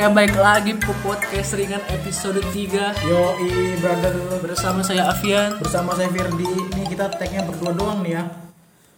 Oke, 0.00 0.16
baik 0.16 0.32
lagi 0.40 0.72
ke 0.80 0.92
podcast 1.04 1.60
ringan 1.60 1.84
episode 1.92 2.40
3 2.40 2.56
Yo, 3.04 3.36
brother 3.84 4.16
bersama 4.40 4.80
saya 4.80 5.12
Avian. 5.12 5.60
bersama 5.60 5.92
saya 5.92 6.08
Firdi. 6.08 6.72
Nih 6.72 6.88
kita 6.88 7.12
tag-nya 7.20 7.44
berdua 7.44 7.76
doang 7.76 8.00
nih 8.00 8.16
ya. 8.16 8.24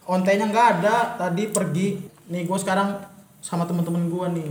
Ontenya 0.06 0.46
nggak 0.46 0.78
ada, 0.78 1.19
tadi 1.19 1.51
pergi. 1.51 2.06
Nih 2.30 2.46
gue 2.46 2.54
sekarang 2.54 3.03
sama 3.42 3.67
temen-temen 3.67 4.06
gue 4.06 4.26
nih. 4.30 4.51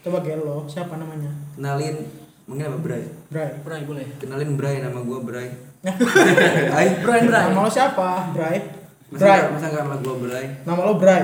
Coba 0.00 0.24
gelo, 0.24 0.64
siapa 0.64 0.96
namanya? 0.96 1.28
Kenalin, 1.60 2.08
mungkin 2.48 2.72
apa 2.72 2.78
Bray? 2.80 3.04
Bray. 3.28 3.50
Bray 3.60 3.80
boleh. 3.84 4.08
Kenalin 4.16 4.56
Bray, 4.56 4.80
nama 4.80 4.96
gua 5.04 5.20
Bray. 5.20 5.52
Bray, 6.72 6.88
Bray. 7.04 7.20
Nama 7.52 7.60
lo 7.60 7.68
siapa? 7.68 8.32
Bray. 8.32 8.64
Bray. 9.12 9.40
Masa 9.52 9.68
nggak 9.68 9.84
nama 9.84 10.00
gua 10.00 10.14
Bray? 10.24 10.56
Nama 10.64 10.80
lo 10.88 10.96
Bray. 10.96 11.22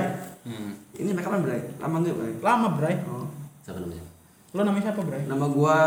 Ini 0.93 1.09
mereka 1.17 1.33
kapan 1.33 1.41
Bray? 1.41 1.61
Lama 1.81 2.05
nggak 2.05 2.13
Bray? 2.21 2.33
Lama 2.37 2.67
Bray. 2.77 2.95
Oh. 3.09 3.25
Siapa 3.65 3.81
namanya? 3.81 4.18
Lo 4.49 4.65
namanya 4.65 4.89
siapa 4.89 5.05
Bray? 5.05 5.29
Nama 5.29 5.45
gua 5.45 5.77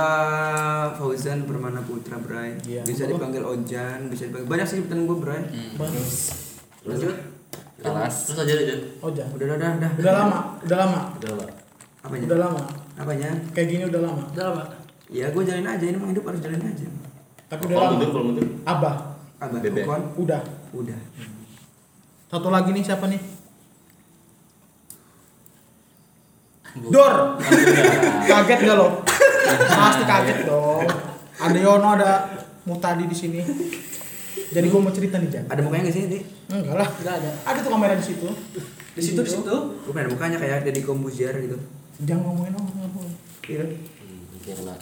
Fauzan 0.94 1.42
Permana 1.42 1.82
Putra 1.82 2.14
Bray. 2.22 2.54
Iya. 2.62 2.86
Bisa 2.86 3.10
dipanggil 3.10 3.42
Ojan, 3.42 4.06
bisa 4.06 4.30
dipanggil 4.30 4.46
banyak 4.46 4.66
sih 4.70 4.76
sebutan 4.78 5.02
gua 5.02 5.18
Bray. 5.18 5.42
Lanjut. 6.86 7.16
Kelas. 7.82 8.14
Terus 8.30 8.38
aja 8.46 8.52
aja. 8.54 8.74
Oh 9.02 9.10
jangan. 9.10 9.34
Udah, 9.34 9.46
udah, 9.50 9.56
udah, 9.58 9.70
udah. 9.74 9.90
Udah 9.98 10.12
lama, 10.14 10.38
udah 10.62 10.76
lama, 10.78 11.00
Udah 11.18 11.30
lah. 11.34 11.50
Apanya? 12.02 12.24
udah 12.30 12.38
lama. 12.38 12.62
Apanya? 12.94 13.30
Kayak 13.50 13.66
gini 13.66 13.82
udah 13.90 14.00
lama. 14.06 14.22
Udah 14.30 14.44
lama. 14.54 14.62
Ya 15.10 15.26
gua 15.34 15.42
jalin 15.42 15.66
aja, 15.66 15.82
ini 15.82 15.98
emang 15.98 16.10
hidup 16.14 16.24
harus 16.30 16.38
jalin 16.38 16.62
aja. 16.62 16.86
Tapi 17.50 17.62
udah 17.66 17.74
Kalau 17.74 17.82
lama. 17.82 17.94
mundur, 17.98 18.08
kalau 18.14 18.24
mundur. 18.30 18.46
Abah, 18.62 18.94
Abah, 19.42 19.58
Bebek. 19.58 19.84
Udah. 20.14 20.40
Udah. 20.70 20.98
Satu 22.30 22.48
lagi 22.48 22.70
nih 22.70 22.86
siapa 22.86 23.10
nih? 23.10 23.18
Dor. 26.88 27.14
Kaget 28.26 28.60
gak 28.66 28.76
lo? 28.76 28.88
Pasti 29.70 30.04
kaget 30.06 30.38
dong. 30.46 30.86
Ada 31.42 31.58
Yono, 31.58 31.88
ada 31.98 32.10
Mutadi 32.62 33.10
di 33.10 33.16
sini. 33.16 33.40
Jadi 34.52 34.66
gue 34.68 34.80
mau 34.80 34.92
cerita 34.92 35.16
nih 35.18 35.28
Jan. 35.32 35.44
Ada 35.48 35.60
mukanya 35.64 35.88
nggak 35.88 35.96
sih, 35.96 36.04
Di? 36.06 36.20
Enggak 36.52 36.76
lah. 36.76 36.88
Enggak 37.00 37.14
ada. 37.24 37.30
Ada 37.48 37.58
tuh 37.64 37.70
kamera 37.72 37.94
di 37.96 38.04
situ. 38.04 38.28
Di 38.92 39.02
situ 39.02 39.20
di 39.24 39.30
situ. 39.32 39.56
Gua 39.82 39.92
pengen 39.96 40.04
ada 40.06 40.10
mukanya 40.12 40.36
kayak 40.36 40.68
Deddy 40.68 40.84
Kombuzier 40.84 41.32
gitu. 41.40 41.56
Jangan 42.04 42.22
ngomongin 42.28 42.52
orang 42.52 42.70
nggak 42.76 42.92
boleh. 42.92 43.14
Iya. 43.48 43.64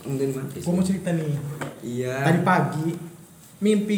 Mungkin 0.04 0.28
mah. 0.34 0.44
Gue 0.50 0.72
mau 0.74 0.84
cerita 0.84 1.08
nih. 1.14 1.38
Iya. 1.86 2.14
Tadi 2.26 2.40
pagi 2.42 2.88
mimpi 3.62 3.96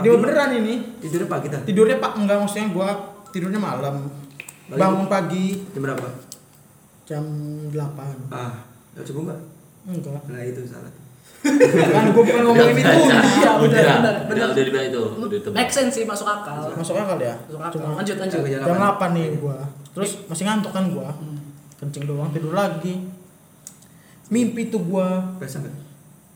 Dia 0.00 0.10
mah? 0.16 0.20
beneran 0.24 0.50
ini. 0.56 0.74
Tidurnya 1.04 1.28
pagi 1.28 1.46
dah. 1.52 1.60
Tidurnya 1.60 1.96
pak 2.00 2.12
enggak 2.16 2.36
maksudnya 2.40 2.66
gua 2.72 2.88
tidurnya 3.30 3.60
malam. 3.60 4.08
Bangun 4.72 5.06
pagi 5.06 5.60
Jam 5.76 5.84
berapa? 5.84 6.08
Jam 7.10 7.24
8. 7.68 7.74
Ah, 8.30 8.62
ya 8.94 9.02
coba 9.02 9.18
enggak? 9.26 9.40
Enggak. 9.84 10.22
Nah 10.24 10.40
itu 10.40 10.62
salah. 10.64 10.92
kan 11.40 12.04
gue 12.06 12.20
bukan 12.20 12.42
ngomongin 12.44 12.76
itu 12.76 12.84
Iya, 12.84 13.50
Udah, 13.56 13.80
benar, 13.80 13.96
benar. 13.96 14.12
udah, 14.28 14.46
udah 14.52 14.60
dibilang 14.62 14.86
itu. 14.86 15.02
Make 15.50 15.72
sense 15.72 15.96
sih 15.96 16.04
masuk 16.04 16.22
akal. 16.24 16.68
masuk 16.70 16.94
akal 16.94 17.16
ya 17.16 17.32
Masuk 17.48 17.58
akal. 17.58 17.72
cuma 17.74 17.96
Lanjut 17.96 18.16
lanjut. 18.16 18.40
Jam 18.44 18.60
jam 18.62 18.76
8 18.76 19.10
nih 19.10 19.26
gua 19.36 19.56
terus 19.90 20.22
masih 20.24 20.44
ngantuk 20.44 20.70
kan 20.70 20.86
gua 20.86 21.10
kencing 21.74 22.04
doang 22.04 22.30
tidur 22.30 22.52
lagi 22.52 23.02
mimpi 24.28 24.68
tuh 24.68 24.78
gua 24.80 25.18
Basah 25.34 25.58
enggak? 25.58 25.74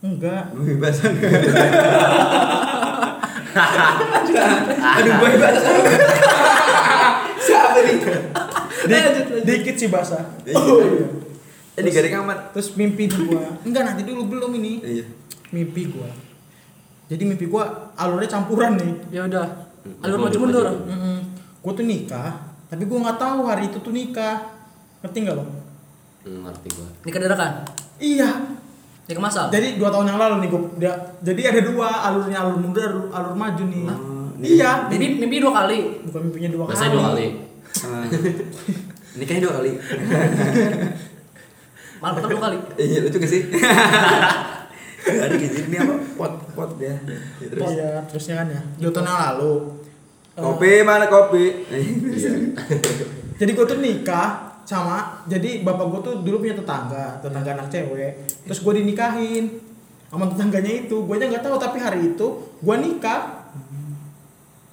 enggak 0.02 0.42
Mimpi 0.50 0.74
basah 0.76 1.06
enggak? 1.06 1.30
Aduh, 4.94 5.12
gue 5.14 5.30
basah. 5.38 5.72
Siapa 8.84 9.08
nih? 9.10 9.24
Di- 9.24 9.44
dikit 9.44 9.74
sih 9.76 9.88
basah 9.88 10.22
Eh, 11.74 11.82
digaring 11.82 12.14
amat. 12.20 12.54
terus 12.54 12.70
mimpi 12.72 13.10
gua 13.10 13.42
enggak 13.60 13.82
nanti 13.84 14.02
dulu 14.02 14.28
belum 14.28 14.50
ini 14.54 14.72
Iya. 14.80 15.04
mimpi 15.50 15.88
gua 15.88 16.06
jadi 17.04 17.22
mimpi 17.24 17.44
gua 17.44 17.66
alurnya 17.92 18.30
campuran 18.30 18.74
nih 18.74 18.92
Ya 19.10 19.26
udah. 19.26 19.46
Alur 20.00 20.16
maju 20.18 20.38
mundur. 20.38 20.66
Mm-mm. 20.80 21.18
gua 21.58 21.72
tuh 21.72 21.82
nikah 21.82 22.30
tapi 22.66 22.84
gua 22.84 22.98
nggak 23.02 23.18
tahu 23.18 23.40
hari 23.44 23.66
itu 23.66 23.78
tuh 23.78 23.90
nikah 23.90 24.54
ngerti 25.00 25.18
nggak 25.20 25.34
lo 25.34 25.44
Hmm, 26.22 26.40
ngerti 26.42 26.68
gua. 26.72 26.88
Nikah 27.02 27.20
dadakan. 27.20 27.52
iya 27.98 28.30
Nikah 29.04 29.20
masal. 29.20 29.44
Jadi 29.50 29.76
dua 29.76 29.90
tahun 29.90 30.08
yang 30.08 30.16
lalu 30.16 30.34
nih 30.40 30.48
gue 30.48 30.60
dia, 30.78 30.92
jadi 31.20 31.52
ada 31.52 31.60
dua 31.66 31.88
alurnya 32.02 32.40
alur 32.40 32.56
mundur 32.56 32.80
alur, 32.82 33.04
alur 33.12 33.34
maju 33.34 33.60
nih. 33.62 33.84
Oh, 33.84 34.32
iya. 34.40 34.88
Mimpi 34.88 35.20
mimpi 35.20 35.36
dua 35.36 35.52
kali. 35.54 36.00
Bukan 36.00 36.20
mimpinya 36.24 36.48
dua 36.48 36.64
Biasanya 36.64 36.88
kali. 36.88 36.96
dua 36.96 37.04
kali. 37.10 37.26
Ah. 37.82 38.06
Nikahnya 39.18 39.42
dua 39.46 39.54
kali. 39.58 39.72
Malam 42.02 42.14
pertama 42.14 42.30
dua 42.36 42.42
kali. 42.46 42.58
Iya, 42.78 42.98
lucu 43.02 43.16
gak 43.18 43.30
sih? 43.30 43.42
Ada 45.24 45.34
gitu 45.36 45.68
ini 45.68 45.76
apa? 45.76 45.94
Pot 46.16 46.32
pot 46.54 46.70
ya. 46.80 46.94
Terus 47.40 47.70
Iya, 47.74 48.00
terusnya 48.08 48.34
kan 48.40 48.46
ya. 48.48 48.60
Dua 48.78 48.90
tahun 48.92 49.06
yang 49.10 49.20
lalu. 49.32 49.52
Kopi 50.34 50.72
mana 50.82 51.06
kopi? 51.06 51.44
Iya. 51.70 52.32
jadi 53.40 53.50
gue 53.50 53.66
tuh 53.66 53.78
nikah 53.82 54.54
sama 54.64 55.20
jadi 55.26 55.60
bapak 55.60 55.86
gue 55.90 56.00
tuh 56.00 56.14
dulu 56.24 56.40
punya 56.40 56.56
tetangga 56.56 57.18
tetangga 57.20 57.50
anak 57.52 57.68
cewek 57.68 58.14
terus 58.46 58.62
gue 58.64 58.72
dinikahin 58.80 59.60
sama 60.08 60.30
tetangganya 60.30 60.86
itu 60.86 60.96
gue 61.04 61.14
aja 61.18 61.26
nggak 61.28 61.44
tahu 61.44 61.58
tapi 61.58 61.82
hari 61.82 62.14
itu 62.14 62.26
gue 62.62 62.76
nikah 62.78 63.44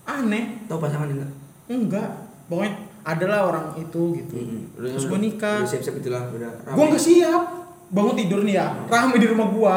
aneh 0.05 0.63
Tahu 0.69 0.77
pasangan 0.79 1.09
enggak? 1.09 1.31
enggak 1.67 2.09
pokoknya 2.47 2.71
adalah 3.01 3.49
orang 3.49 3.65
itu 3.77 4.01
gitu 4.13 4.33
Terus 4.77 5.05
gua 5.09 5.19
nikah. 5.19 5.65
Udah 5.65 5.69
siap-siap 5.69 5.95
itulah 5.97 6.23
udah. 6.29 6.51
rame. 6.65 6.75
gue 6.77 6.85
nggak 6.93 7.03
siap 7.03 7.43
bangun 7.91 8.15
tidur 8.15 8.39
nih 8.47 8.55
ya 8.55 8.67
rame 8.87 9.15
di 9.19 9.27
rumah 9.27 9.47
gue 9.51 9.75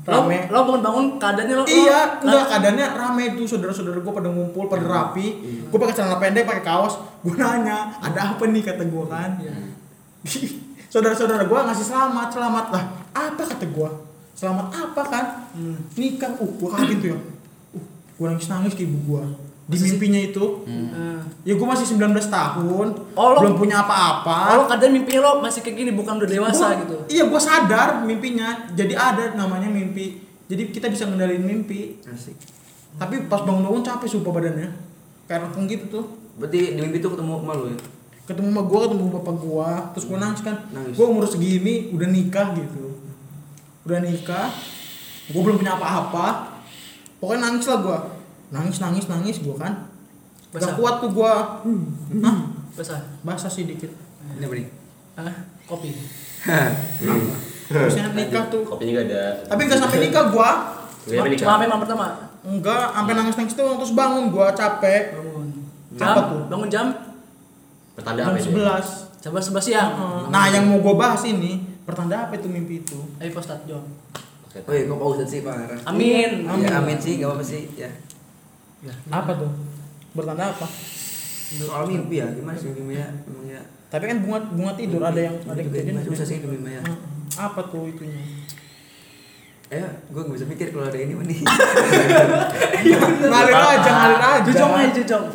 rame 0.00 0.38
lo 0.48 0.58
bangun 0.66 0.80
bangun 0.82 1.04
keadaannya 1.20 1.54
lo. 1.54 1.64
Iya, 1.68 2.00
lo- 2.24 2.24
enggak 2.26 2.44
keadaannya 2.50 2.86
rame 2.96 3.22
itu 3.36 3.42
saudara-saudara 3.46 4.00
gue 4.00 4.12
pada 4.16 4.28
ngumpul, 4.32 4.64
pada 4.66 4.82
rapi. 4.82 5.26
Gue 5.68 5.78
pakai 5.78 5.94
celana 5.94 6.16
pendek, 6.16 6.48
pakai 6.48 6.64
kaos. 6.64 6.98
Gue 7.20 7.36
nanya, 7.36 7.94
ada 8.00 8.34
apa 8.34 8.42
nih 8.48 8.64
kata 8.64 8.88
gue 8.88 9.04
kan? 9.06 9.30
Saudara-saudara 10.92 11.46
gue 11.46 11.54
ngasih 11.54 11.86
selamat, 11.86 12.28
selamat 12.34 12.66
lah. 12.74 12.84
Apa 13.14 13.42
kata 13.46 13.62
gue? 13.62 13.90
Selamat 14.34 14.66
apa 14.74 15.02
kan? 15.06 15.24
Nikah. 15.94 16.34
Uh, 16.40 16.50
gue 16.58 16.66
kaget 16.66 16.96
tuh 16.98 17.08
ya. 17.14 17.18
Uh, 17.76 17.84
gue 18.18 18.26
nangis 18.26 18.48
nangis 18.50 18.74
ke 18.74 18.82
ibu 18.88 18.98
gue. 19.06 19.22
Di 19.70 19.78
mimpinya 19.78 20.18
itu, 20.18 20.66
Eh. 20.66 21.20
ya 21.46 21.54
gue 21.54 21.62
masih 21.64 21.86
19 21.86 22.26
tahun, 22.26 22.86
Oh, 23.14 23.28
lo- 23.30 23.40
belum 23.40 23.54
punya 23.56 23.80
apa-apa. 23.80 24.38
Oh, 24.50 24.56
lo 24.56 24.64
kadang 24.66 24.90
mimpinya 24.90 25.20
lo 25.22 25.38
masih 25.38 25.62
kayak 25.62 25.76
gini 25.78 25.90
bukan 25.92 26.18
udah 26.18 26.26
dewasa 26.28 26.66
Gua- 26.66 26.78
gitu. 26.82 26.96
Iya, 27.06 27.22
gue 27.24 27.40
sadar 27.40 28.02
mimpinya. 28.02 28.66
Jadi 28.68 28.92
ada 28.92 29.30
namanya 29.32 29.70
mimpi. 29.70 30.18
Jadi 30.44 30.68
kita 30.68 30.90
bisa 30.90 31.06
ngendalin 31.06 31.38
mimpi. 31.38 32.02
Asik. 32.02 32.34
Tapi 32.92 33.30
pas 33.30 33.40
bangun-bangun 33.40 33.80
capek 33.80 34.10
sumpah 34.10 34.32
badannya. 34.32 34.74
Kayak 35.24 35.46
rengkung 35.46 35.64
gitu 35.64 35.86
tuh. 35.88 36.04
Berarti 36.34 36.74
di 36.74 36.80
mimpi 36.80 36.98
tuh 36.98 37.14
ketemu 37.14 37.38
emak 37.38 37.54
lu 37.54 37.66
ya? 37.70 37.78
Ketemu 38.26 38.48
sama 38.50 38.62
gua, 38.62 38.78
ketemu 38.84 39.04
bapak 39.12 39.36
gua, 39.38 39.70
terus 39.90 40.04
gua 40.04 40.18
nangis 40.18 40.40
kan. 40.40 40.56
Nangis. 40.68 40.94
Gua 40.94 41.06
umur 41.06 41.24
segini 41.24 41.94
udah 41.94 42.08
nikah 42.08 42.50
gitu. 42.52 42.98
Udah 43.82 43.98
nikah. 43.98 44.50
Gua 45.30 45.40
belum 45.40 45.56
punya 45.56 45.78
apa-apa. 45.78 46.26
Pokoknya 47.18 47.40
nangis 47.46 47.66
lah 47.66 47.78
gua. 47.78 47.98
Nangis, 48.50 48.76
nangis, 48.82 49.06
nangis 49.06 49.36
gua 49.46 49.56
kan. 49.58 49.72
Basah. 50.50 50.74
Gak 50.74 50.82
kuat 50.82 50.94
tuh 50.98 51.10
gua. 51.14 51.62
Hah? 52.22 52.36
Basah. 52.74 53.00
Basah 53.22 53.50
sih 53.50 53.66
dikit. 53.70 53.94
Ini 54.38 54.44
apa 54.46 54.54
nih? 54.58 54.66
Ah, 55.14 55.36
kopi. 55.70 55.94
Terusnya 57.70 58.10
nikah 58.10 58.50
tuh. 58.50 58.66
Kopinya 58.66 59.02
gak 59.02 59.06
ada. 59.10 59.22
Tapi 59.46 59.60
gak 59.70 59.78
sampai 59.78 59.98
nikah 60.02 60.34
nikah. 60.34 60.54
Cuma 61.38 61.62
memang 61.62 61.78
pertama. 61.78 62.06
Enggak, 62.40 62.96
sampai 62.96 63.12
nangis-nangis 63.14 63.54
tuh 63.54 63.68
terus 63.78 63.92
bangun 63.94 64.32
gua 64.34 64.50
capek. 64.50 65.14
Bangun. 65.14 65.48
Apa 65.90 65.98
Jam, 66.00 66.30
tuh? 66.30 66.42
bangun 66.46 66.68
jam 66.70 66.86
Pertanda 67.98 68.22
Jam 68.22 68.30
apa? 68.30 68.38
11. 68.38 69.20
jam 69.20 69.32
sebelas 69.36 69.64
siang. 69.66 69.90
Nah, 70.32 70.48
yang 70.48 70.70
mau 70.70 70.78
gua 70.80 70.94
bahas 70.96 71.20
ini 71.26 71.60
pertanda 71.84 72.24
apa 72.24 72.38
itu 72.38 72.48
mimpi 72.48 72.80
itu? 72.80 72.96
Ayo 73.20 73.34
Pak 73.34 73.42
Ustadz 73.44 73.66
Jom. 73.68 73.84
Oh 74.50 74.72
iya, 74.72 74.88
kok 74.88 74.96
Pak 74.96 75.08
Ustadz 75.12 75.32
sih 75.34 75.40
parah. 75.44 75.66
Amin. 75.84 76.48
Amin. 76.48 76.64
Ya 76.64 76.80
amin 76.80 76.96
sih, 76.96 77.20
gak 77.20 77.28
apa-apa 77.28 77.44
sih 77.44 77.68
ya. 77.76 77.90
Apa 79.12 79.32
tuh? 79.36 79.52
Bertanda 80.16 80.50
apa? 80.50 80.66
Soal 81.50 81.84
mimpi 81.90 82.22
ya, 82.22 82.26
gimana 82.32 82.56
sih 82.56 82.72
mimpi 82.72 82.96
ya? 82.96 83.08
Ya. 83.44 83.60
Tapi 83.90 84.06
kan 84.06 84.22
bunga 84.22 84.38
bunga 84.54 84.72
tidur 84.78 85.02
ada 85.02 85.18
yang 85.18 85.34
ada 85.44 85.58
yang 85.58 85.68
kejadian. 85.68 86.00
susah 86.06 86.24
sih 86.24 86.38
mimpi 86.40 86.78
ya. 86.78 86.82
Hmm, 86.86 86.98
Apa 87.36 87.60
tuh 87.68 87.90
itunya? 87.90 88.22
Eh, 89.70 89.86
gue 90.10 90.18
gak 90.18 90.34
bisa 90.34 90.46
mikir 90.50 90.74
kalau 90.74 90.82
ada 90.90 90.98
ini 90.98 91.14
mah 91.14 91.22
nih. 91.22 91.46
ngalir 93.30 93.54
aja, 93.54 93.90
ngalir 93.94 94.18
aja. 94.18 94.42
Jujong 94.50 94.72
aja 94.74 94.90
jujong. 94.98 95.26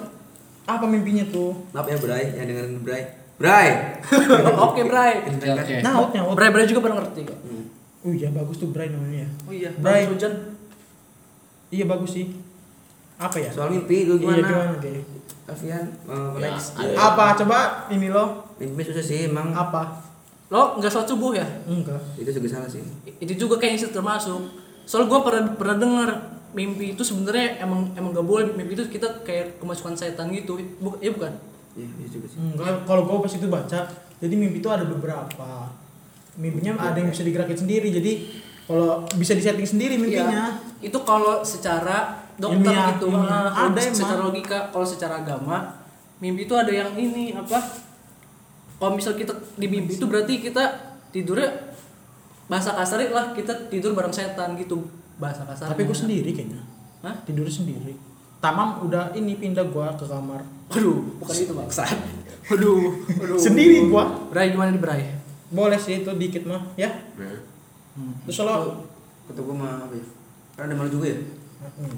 Apa 0.67 0.83
mimpinya 0.91 1.23
tuh? 1.31 1.55
Maaf 1.71 1.87
ya 1.87 1.95
Bray, 1.95 2.35
yang 2.35 2.45
dengerin 2.51 2.83
Bray. 2.83 3.03
Bray. 3.39 3.69
Oke, 4.67 4.81
Bray. 4.91 5.23
Oke. 5.31 5.75
Nyaut. 5.79 6.35
Bray 6.35 6.51
Bray 6.51 6.67
juga 6.67 6.83
pada 6.83 6.99
ngerti 6.99 7.21
kok. 7.23 7.39
Hmm. 7.47 7.63
Oh 8.03 8.11
iya 8.11 8.27
bagus 8.35 8.59
tuh 8.59 8.75
Bray 8.75 8.91
namanya 8.91 9.23
ya. 9.23 9.29
Oh 9.47 9.53
iya, 9.55 9.69
Bray. 9.71 10.03
Bray 10.03 10.11
hujan. 10.11 10.33
Iya 11.71 11.85
bagus 11.87 12.11
sih. 12.11 12.27
Apa 13.15 13.37
ya? 13.39 13.49
Soal 13.51 13.71
mimpi 13.71 14.03
lu 14.03 14.19
Iya 14.19 14.41
gimana? 14.41 14.47
gimana 14.47 14.73
deh? 14.79 14.99
Alfian, 15.45 15.85
uh, 16.09 16.33
Ya, 16.41 16.49
Lex. 16.49 16.73
ada. 16.73 16.93
Apa 17.13 17.25
coba 17.37 17.59
ini 17.93 18.09
loh? 18.09 18.49
Mimpi 18.57 18.81
susah 18.81 19.05
sih 19.05 19.29
emang. 19.29 19.53
Apa? 19.53 20.01
Lo 20.49 20.75
nggak 20.77 20.89
sholat 20.89 21.07
subuh 21.07 21.31
ya? 21.37 21.45
Enggak. 21.69 22.01
Itu 22.17 22.29
juga 22.33 22.47
salah 22.49 22.69
sih. 22.69 22.81
Itu 23.21 23.33
juga 23.37 23.61
kayaknya 23.61 23.93
termasuk. 23.93 24.41
Soal 24.85 25.05
gue 25.05 25.19
pernah 25.21 25.53
pernah 25.53 25.77
dengar 25.77 26.09
mimpi 26.55 26.95
itu 26.95 27.03
sebenarnya 27.03 27.59
emang 27.61 27.91
emang 27.99 28.15
gak 28.15 28.23
boleh 28.23 28.47
mimpi 28.55 28.79
itu 28.79 28.87
kita 28.87 29.21
kayak 29.27 29.59
kemasukan 29.59 29.93
setan 29.93 30.31
gitu. 30.31 30.57
Buk, 30.79 30.97
ya 31.03 31.11
bukan? 31.11 31.35
Iya, 31.75 31.89
iya 31.99 32.07
juga 32.07 32.25
sih. 32.31 32.39
Enggak, 32.39 32.87
kalau 32.87 33.03
gua 33.03 33.19
pas 33.19 33.33
itu 33.35 33.47
baca, 33.51 33.79
jadi 34.23 34.33
mimpi 34.33 34.63
itu 34.63 34.69
ada 34.71 34.87
beberapa. 34.87 35.69
Mimpinya 36.39 36.79
ada 36.79 36.95
yang 36.95 37.11
bisa 37.11 37.23
digerakin 37.27 37.59
sendiri. 37.59 37.91
Jadi 37.91 38.11
kalau 38.65 39.03
bisa 39.19 39.35
disetting 39.35 39.67
sendiri 39.67 39.99
mimpinya. 39.99 40.57
Iya. 40.81 40.89
Itu 40.89 41.03
kalau 41.03 41.43
secara 41.43 42.24
dokter 42.35 42.67
Ilmiah, 42.67 42.87
gitu, 42.95 43.05
ilmiah. 43.09 43.31
ah, 43.31 43.49
kalau 43.49 43.69
Ada 43.71 43.81
secara 43.89 44.13
emang. 44.15 44.27
logika, 44.29 44.57
kalau 44.69 44.87
secara 44.87 45.13
agama, 45.23 45.57
mimpi 46.19 46.43
itu 46.43 46.55
ada 46.55 46.71
yang 46.71 46.91
ini 46.93 47.31
apa? 47.31 47.59
Kalau 48.75 48.91
misal 48.93 49.15
kita 49.15 49.31
di 49.55 49.67
mimpi 49.67 49.95
itu 49.95 50.05
berarti 50.05 50.33
kita 50.43 50.63
tidurnya 51.09 51.47
bahasa 52.45 52.75
kasar 52.75 53.01
lah 53.09 53.33
kita 53.33 53.71
tidur 53.71 53.95
bareng 53.95 54.11
setan 54.11 54.53
gitu 54.59 54.83
bahasa 55.17 55.47
kasar. 55.47 55.71
Tapi 55.71 55.87
gua 55.87 55.95
sendiri 55.95 56.29
kayaknya. 56.35 56.61
Hah? 57.01 57.15
Tidur 57.23 57.47
sendiri. 57.47 57.95
Tamam 58.43 58.83
udah 58.83 59.15
ini 59.15 59.39
pindah 59.39 59.65
gua 59.71 59.95
ke 59.95 60.03
kamar. 60.05 60.43
Waduh, 60.69 61.17
bukan 61.23 61.35
itu 61.39 61.53
bangsat. 61.55 61.97
Waduh, 62.51 62.93
waduh. 63.23 63.39
Sendiri 63.39 63.87
gua. 63.87 64.11
Bray 64.29 64.51
gimana 64.51 64.75
nih 64.75 64.81
Bray? 64.83 65.01
Boleh 65.49 65.79
sih 65.79 66.03
itu 66.03 66.11
dikit 66.19 66.43
mah, 66.43 66.61
ya. 66.75 66.89
Nah, 67.15 67.39
Terus 68.27 68.43
kalau 68.43 68.83
Kata 69.25 69.41
gue 69.41 69.55
mah 69.57 69.89
apa 69.89 69.93
ya? 69.97 70.05
Ada 70.61 70.73
malu 70.77 70.89
juga 70.91 71.09
ya? 71.09 71.17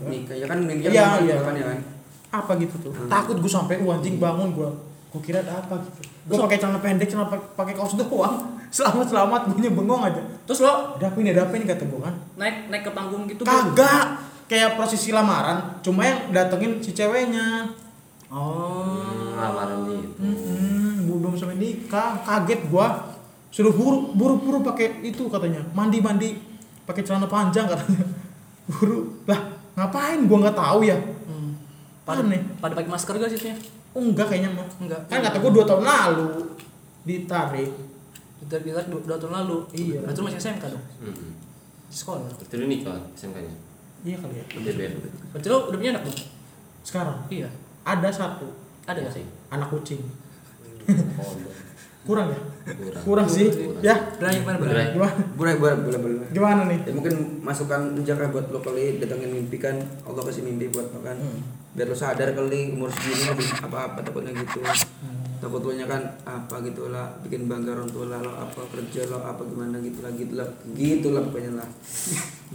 Nikah 0.04 0.36
ya 0.36 0.45
kan 0.45 0.57
mimpi 0.59 0.88
Iya, 0.88 1.04
malu 1.18 1.25
iya. 1.25 1.38
kan 1.39 1.54
ya 1.54 1.65
kan? 1.68 1.80
apa 2.27 2.51
gitu 2.59 2.75
tuh? 2.77 2.92
Hmm. 2.92 3.07
takut 3.07 3.39
gue 3.39 3.48
sampai 3.48 3.80
"Wah, 3.80 3.95
anjing 3.95 4.19
bangun 4.19 4.51
gue 4.51 4.69
gue 5.07 5.21
kira 5.24 5.39
ada 5.39 5.57
apa 5.57 5.80
gitu. 5.80 6.04
Gue 6.27 6.36
pakai 6.38 6.59
celana 6.59 6.77
pendek 6.77 7.07
celana 7.07 7.31
pa- 7.31 7.48
pakai 7.56 7.74
kaos 7.74 7.95
doang. 7.95 8.36
Selamat 8.68 9.07
selamat 9.07 9.42
gue 9.50 9.71
bengong 9.71 10.04
aja. 10.04 10.19
Terus 10.44 10.59
lo? 10.59 11.00
Ada 11.00 11.07
apa 11.07 11.18
ini 11.18 11.31
ada 11.31 11.48
apa 11.48 11.56
ini 11.56 11.63
kata 11.63 11.88
gue 11.88 12.01
kan. 12.04 12.15
Naik 12.36 12.68
naik 12.68 12.83
ke 12.83 12.92
panggung 12.92 13.24
gitu 13.25 13.42
kagak. 13.42 14.19
Kayak 14.45 14.75
prosesi 14.75 15.12
lamaran 15.12 15.80
cuma 15.80 16.04
yang 16.04 16.31
datengin 16.31 16.80
si 16.80 16.92
ceweknya. 16.92 17.71
Oh. 18.27 19.31
lamaran 19.33 19.88
gitu. 19.88 20.19
hmm, 20.19 21.07
belum 21.07 21.33
sampai 21.33 21.56
nikah. 21.56 22.19
Kaget 22.21 22.68
gue 22.68 22.88
suruh 23.48 23.71
buru 23.71 24.12
buru 24.12 24.36
buru 24.36 24.59
pakai 24.62 25.00
itu 25.01 25.31
katanya. 25.31 25.63
Mandi 25.71 26.04
mandi 26.04 26.36
pakai 26.83 27.01
celana 27.01 27.25
panjang 27.25 27.68
katanya 27.68 28.04
buru 28.67 28.99
lah 29.23 29.39
ngapain 29.73 30.19
gue 30.21 30.37
nggak 30.37 30.55
tahu 30.55 30.79
ya 30.83 30.97
Hmm. 31.27 31.51
Pada, 32.03 32.23
aneh 32.23 32.39
pada 32.57 32.71
pakai 32.73 32.87
masker 32.87 33.15
gak 33.15 33.27
sih 33.27 33.39
tuh? 33.41 33.51
oh, 33.91 34.01
enggak 34.01 34.27
kayaknya 34.27 34.51
mah 34.53 34.67
Enggak. 34.77 34.99
kan 35.05 35.19
kata 35.21 35.37
gue 35.37 35.51
dua 35.51 35.65
tahun 35.65 35.83
lalu 35.83 36.27
ditarik 37.03 37.71
kita 38.37 38.63
dua, 38.63 39.01
dua 39.03 39.17
tahun 39.17 39.33
lalu. 39.33 39.57
Iya. 39.73 39.99
Berarti 40.03 40.17
lu 40.17 40.25
masih 40.25 40.39
SMK 40.39 40.63
dong. 40.69 40.83
Hmm. 41.01 41.31
Sekolah. 41.89 42.29
Berarti 42.29 42.55
lu 42.55 42.65
nikah 42.65 42.95
SMK-nya? 43.13 43.53
iya 44.05 44.15
kali 44.15 44.35
ya 44.35 44.45
BBM. 44.53 44.93
Berarti 45.33 45.47
lo 45.47 45.57
udah 45.67 45.77
punya 45.77 45.91
anak 45.91 46.03
dong? 46.05 46.17
sekarang 46.79 47.17
Iya. 47.27 47.49
ada 47.83 48.07
satu 48.07 48.47
Ada 48.85 49.03
ya? 49.03 49.09
Masih. 49.09 49.25
anak 49.49 49.67
kucing 49.67 49.99
Oh, 51.19 51.33
kurang 52.07 52.27
ya? 52.31 52.39
Kurang. 52.71 53.04
kurang 53.04 53.27
sih. 53.27 53.51
Kurang. 53.51 53.83
ya? 53.83 53.95
Bray 54.15 54.39
gimana? 54.39 54.57
Bray. 54.63 54.95
gimana? 54.95 55.15
Boleh, 55.36 55.54
boleh, 55.59 55.75
boleh, 55.83 56.00
boleh. 56.00 56.27
gimana 56.31 56.62
nih? 56.71 56.80
Ya 56.88 56.92
mungkin 56.95 57.44
masukan 57.44 58.00
menjaga 58.00 58.31
buat 58.31 58.48
lo 58.48 58.63
kali 58.63 59.04
datangin 59.04 59.36
mimpi 59.36 59.59
kan. 59.59 59.75
Allah 60.07 60.24
kasih 60.24 60.48
mimpi 60.48 60.71
buat 60.71 60.88
lo 60.95 61.04
kan. 61.04 61.19
Hmm. 61.19 61.44
biar 61.77 61.94
lo 61.94 61.98
sadar 62.00 62.33
kali 62.33 62.74
umur 62.74 62.89
segini 62.89 63.30
lebih 63.30 63.48
apa-apa 63.62 64.01
takutnya 64.01 64.33
gitu. 64.33 64.63
Hmm. 64.63 65.38
takut 65.38 65.62
lo 65.62 65.71
kan 65.86 66.01
apa 66.25 66.56
gitu 66.65 66.89
lah 66.89 67.21
bikin 67.21 67.45
bangga 67.45 67.77
orang 67.77 67.92
tua 67.94 68.09
lah 68.09 68.19
lo 68.24 68.33
apa 68.33 68.65
kerja 68.74 69.06
lo 69.13 69.21
apa 69.21 69.44
gimana 69.45 69.77
gitu 69.83 70.00
lah 70.00 70.12
gitu 70.15 70.33
lah. 70.39 70.48
Gitu 70.74 71.07
lah 71.12 71.21
pokoknya 71.27 71.51
lah. 71.59 71.68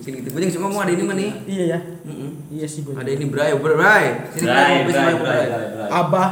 Mungkin 0.01 0.13
gitu. 0.25 0.29
Banyak 0.33 0.49
ngomong 0.57 0.81
ada 0.81 0.93
ini 0.97 1.05
mah 1.05 1.17
nih. 1.21 1.31
Iya 1.45 1.65
ya. 1.77 1.79
Mm-mm. 2.09 2.31
iya 2.49 2.67
sih 2.67 2.81
gue 2.89 2.97
ada 2.97 3.11
ini 3.13 3.29
Bray. 3.29 3.53
Bray. 3.53 4.33
Sini 4.33 4.49
Bray. 4.49 4.81
Bray, 4.89 5.13
Bray. 5.21 5.47
abah. 5.93 6.29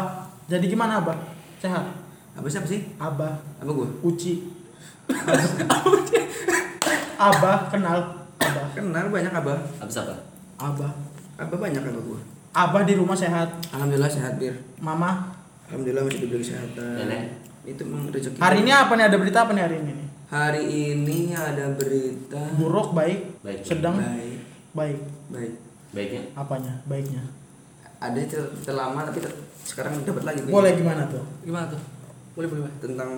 Jadi 0.50 0.66
gimana 0.66 0.98
abah? 0.98 1.14
Sehat 1.60 1.99
apa 2.36 2.46
siapa 2.46 2.66
sih? 2.66 2.80
Abah. 2.96 3.34
Apa 3.60 3.70
gua? 3.70 3.88
Uci. 4.02 4.46
Abah 7.30 7.68
kenal. 7.68 7.98
Abah. 8.40 8.66
Kenal 8.72 9.04
banyak 9.12 9.32
abah. 9.34 9.58
Habis 9.82 10.00
apa? 10.00 10.14
abah. 10.60 10.92
Abah 11.36 11.58
banyak 11.58 11.82
abah 11.82 12.02
gua. 12.02 12.20
Abah 12.56 12.82
di 12.86 12.94
rumah 12.96 13.16
sehat. 13.16 13.50
Alhamdulillah 13.74 14.10
sehat 14.10 14.40
bir. 14.40 14.54
Mama. 14.80 15.34
Alhamdulillah 15.68 16.02
masih 16.02 16.26
diberi 16.26 16.42
kesehatan 16.42 16.98
Nenek? 16.98 17.22
itu 17.62 17.82
memang 17.86 18.10
rezeki. 18.10 18.42
Hari 18.42 18.66
ini 18.66 18.72
apa 18.74 18.92
nih? 18.98 19.04
Ada 19.06 19.16
berita 19.20 19.38
apa 19.46 19.52
nih 19.54 19.62
hari 19.62 19.76
ini? 19.84 19.92
Nih 19.94 20.08
hari 20.30 20.62
ini 20.94 21.34
ada 21.34 21.74
berita. 21.74 22.42
Buruk 22.54 22.94
baik. 22.94 23.42
Baik. 23.42 23.60
sedang. 23.66 23.98
Baik. 23.98 24.38
Baik. 24.72 24.98
Baik. 25.30 25.52
Baiknya? 25.90 26.22
apanya? 26.38 26.72
Baiknya? 26.86 27.22
Ada 27.98 28.22
cerita, 28.24 28.46
cerita 28.62 28.74
lama 28.78 29.02
tapi 29.02 29.18
ter- 29.18 29.42
sekarang 29.66 29.92
dapat 30.06 30.22
lagi 30.22 30.40
boleh 30.46 30.72
gimana 30.78 31.02
tuh? 31.10 31.26
Gimana 31.42 31.66
tuh? 31.66 31.82
Boleh 32.32 32.48
boleh. 32.48 32.72
Tentang 32.78 33.10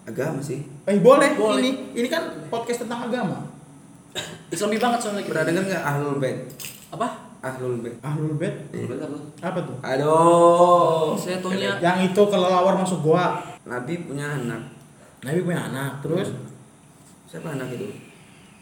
agama 0.00 0.40
sih 0.40 0.64
eh 0.84 0.96
boleh, 0.98 1.36
Boleh. 1.36 1.60
ini 1.60 1.70
ini 1.94 2.08
kan 2.08 2.24
podcast 2.48 2.82
tentang 2.82 3.06
agama 3.06 3.46
Islami 4.50 4.74
banget 4.76 4.98
soalnya 4.98 5.22
kita. 5.22 5.30
pernah 5.30 5.44
dengar 5.46 5.62
nggak 5.66 5.84
ahlul 5.84 6.16
bait 6.16 6.38
Apa? 6.90 7.08
ahlul 7.40 7.78
bait 7.78 7.94
ahlul 8.00 8.34
bait 8.34 8.54
Bener 8.72 8.96
apa? 8.98 9.18
apa 9.44 9.58
tuh 9.62 9.76
aduh 9.78 11.14
Saya 11.14 11.38
taunya 11.38 11.78
yang 11.78 12.00
itu 12.02 12.22
kelelawar 12.22 12.74
masuk 12.74 13.00
gua 13.02 13.38
nabi 13.62 14.02
punya 14.02 14.34
anak 14.34 14.72
Nabi 15.20 15.38
punya 15.42 15.60
anak 15.64 16.00
terus 16.00 16.32
siapa 17.24 17.54
anak 17.54 17.70
itu 17.70 17.86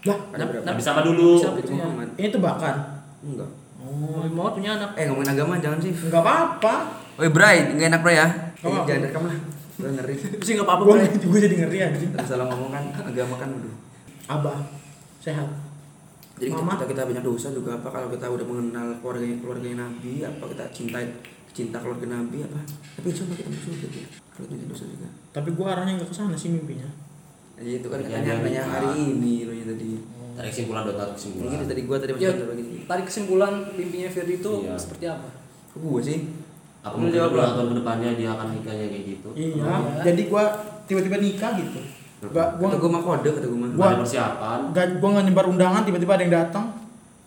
lah 0.05 0.19
ada 0.31 0.43
berapa 0.45 0.63
Nab- 0.63 0.69
Nabi 0.69 0.81
sama 0.81 1.01
dulu. 1.01 1.39
Siapa 1.39 1.59
itu 1.59 1.71
ya? 1.73 1.81
Muhammad 1.81 2.09
ini 2.15 2.29
tebakan 2.29 2.77
enggak 3.21 3.51
oh 3.79 4.27
Muhammad 4.27 4.53
punya 4.53 4.71
anak. 4.75 4.91
eh 4.95 5.05
ngomongin 5.07 5.31
agama 5.33 5.53
jangan 5.57 5.79
sih 5.79 5.95
nggak 5.95 6.19
apa-apa 6.19 6.75
Woi 7.17 7.31
Bray, 7.31 7.73
nggak 7.73 7.89
enak 7.89 8.01
Bray 8.01 8.15
ya? 8.17 8.29
Jangan 8.59 9.03
rekam 9.03 9.23
lah. 9.25 9.39
Gue 9.79 9.91
ngeri. 9.91 10.15
Sih 10.41 10.53
enggak 10.53 10.67
apa-apa 10.67 10.83
gua 10.85 10.95
Bray. 10.97 11.23
gua 11.23 11.39
jadi 11.39 11.55
ngeri 11.57 11.79
Terus 12.11 12.27
salah 12.27 12.47
ngomong 12.47 12.71
kan 12.71 12.85
agama 13.01 13.35
kan 13.37 13.49
udah. 13.53 13.75
abah 14.29 14.59
sehat 15.19 15.49
Jadi 16.37 16.51
kita, 16.51 16.61
Mama? 16.61 16.77
kita, 16.77 16.85
kita 16.91 17.03
banyak 17.07 17.25
dosa 17.25 17.49
juga 17.49 17.71
apa 17.75 17.89
kalau 17.89 18.09
kita 18.09 18.27
udah 18.27 18.45
mengenal 18.45 18.89
keluarganya 18.99 19.37
keluarganya 19.39 19.77
Nabi 19.85 20.21
apa 20.21 20.45
kita 20.47 20.65
cinta 20.69 20.99
cinta 21.51 21.79
keluarga 21.79 22.07
Nabi 22.13 22.39
apa 22.41 22.61
tapi 22.93 23.09
coba 23.11 23.33
kita 23.35 23.49
masuk 23.49 23.73
surga 23.73 23.89
ya 23.97 24.09
kalau 24.29 24.47
itu 24.49 24.67
dosa 24.69 24.85
juga 24.85 25.09
tapi 25.33 25.49
gua 25.51 25.67
arahnya 25.73 25.97
nggak 25.97 26.07
ke 26.07 26.15
sana 26.15 26.35
sih 26.35 26.51
mimpinya 26.51 26.87
jadi 27.57 27.71
itu 27.79 27.87
kan 27.87 27.99
Ya, 27.99 28.07
katanya 28.07 28.29
ya, 28.29 28.37
hanya 28.39 28.51
ya. 28.53 28.65
hari 28.69 28.91
ini 29.09 29.35
lo 29.43 29.53
tadi 29.57 29.91
Tarik 30.39 30.51
kesimpulan 30.55 30.83
dong, 30.85 30.95
tarik 30.95 31.15
kesimpulan. 31.17 31.51
gitu 31.51 31.65
tadi 31.67 31.81
gua 31.83 31.97
tadi 31.99 32.13
Ya, 32.13 32.31
masih 32.31 32.47
lagi 32.47 32.65
tarik 32.85 33.05
kesimpulan 33.05 33.53
mimpinya 33.73 34.09
Firdi 34.09 34.35
itu 34.37 34.53
Iya. 34.61 34.75
seperti 34.77 35.05
apa? 35.09 35.29
gua 35.75 35.99
sih 36.01 36.19
Apa 36.89 36.95
Lu 36.95 37.01
mungkin 37.03 37.15
jawab 37.15 37.31
dua 37.31 37.41
lah. 37.41 37.51
tahun 37.53 37.69
ke 37.69 37.77
depannya 37.77 38.11
dia 38.15 38.29
akan 38.31 38.47
nikahnya 38.51 38.87
kayak 38.89 39.05
gitu? 39.07 39.29
iya 39.35 39.49
iya. 39.55 40.03
jadi 40.03 40.23
gua 40.27 40.43
tiba-tiba 40.85 41.17
nikah 41.19 41.51
gitu 41.55 41.81
gak 42.27 42.49
gua 42.57 42.67
kata 42.67 42.77
gua 42.79 42.91
mah 42.91 43.03
kode 43.05 43.29
kata 43.31 43.47
gua 43.47 43.59
mah 43.59 43.69
Gua- 43.71 43.89
Ada 43.89 44.01
persiapan. 44.01 44.59
gak 44.71 44.87
gua 44.97 45.09
nggak 45.13 45.25
nyebar 45.25 45.47
undangan 45.47 45.83
tiba-tiba 45.83 46.13
ada 46.13 46.23
yang 46.23 46.35
datang 46.35 46.65